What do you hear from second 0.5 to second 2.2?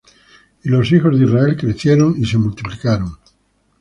Y los hijos de Israel crecieron,